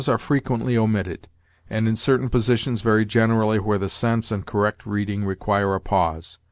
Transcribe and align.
"Commas 0.01 0.09
are 0.13 0.17
frequently 0.17 0.75
omitted, 0.75 1.27
and 1.69 1.87
in 1.87 1.95
certain 1.95 2.27
positions 2.27 2.81
very 2.81 3.05
generally, 3.05 3.59
where 3.59 3.77
the 3.77 3.87
sense 3.87 4.31
and 4.31 4.43
correct 4.47 4.83
reading 4.87 5.25
require 5.25 5.75
a 5.75 5.79
pause. 5.79 6.39